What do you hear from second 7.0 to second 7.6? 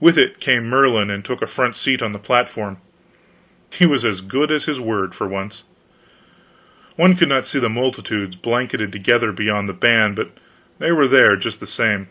could not see